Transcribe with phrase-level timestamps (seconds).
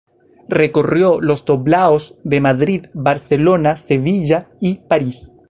[0.49, 5.31] Recorrió los tablaos de Madrid, Barcelona, Sevilla y París.